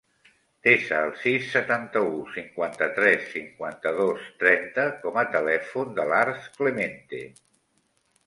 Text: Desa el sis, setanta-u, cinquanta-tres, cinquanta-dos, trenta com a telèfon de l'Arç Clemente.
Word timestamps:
Desa 0.67 0.95
el 1.07 1.11
sis, 1.23 1.43
setanta-u, 1.55 2.15
cinquanta-tres, 2.37 3.27
cinquanta-dos, 3.35 4.25
trenta 4.43 4.87
com 5.03 5.19
a 5.23 5.25
telèfon 5.37 5.93
de 5.99 6.07
l'Arç 6.13 6.49
Clemente. 6.59 7.21